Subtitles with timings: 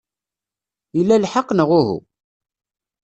[0.99, 1.97] Ila lḥeqq, neɣ uhu?